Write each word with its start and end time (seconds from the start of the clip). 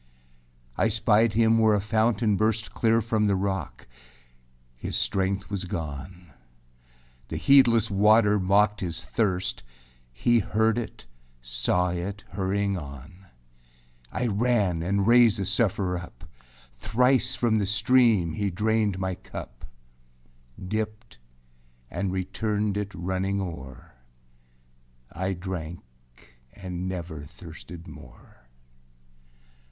3. 0.77 0.85
I 0.85 0.89
spied 0.89 1.33
him 1.33 1.59
where 1.59 1.75
a 1.75 1.79
fountain 1.79 2.35
burst 2.35 2.73
Clear 2.73 3.01
from 3.01 3.27
the 3.27 3.35
rock; 3.35 3.85
his 4.75 4.95
strength 4.95 5.51
was 5.51 5.65
gone. 5.65 6.31
The 7.27 7.37
heedless 7.37 7.91
water 7.91 8.39
mocked 8.39 8.81
his 8.81 9.05
thirst; 9.05 9.61
He 10.11 10.39
heard 10.39 10.79
it, 10.79 11.05
saw 11.39 11.91
it 11.91 12.23
hurrying 12.31 12.79
on. 12.79 13.27
I 14.11 14.25
ran 14.25 14.81
and 14.81 15.05
raised 15.05 15.37
the 15.37 15.43
suffârer 15.45 15.99
up; 16.01 16.23
Thrice 16.79 17.35
from 17.35 17.59
the 17.59 17.67
stream 17.67 18.33
he 18.33 18.49
drained 18.49 18.97
my 18.97 19.13
cup, 19.13 19.63
Dipped 20.67 21.19
and 21.91 22.11
returned 22.11 22.75
it 22.75 22.91
running 22.95 23.37
oâer; 23.37 23.91
I 25.11 25.33
drank 25.33 25.83
and 26.55 26.89
never 26.89 27.23
thirsted 27.23 27.87
more. 27.87 28.47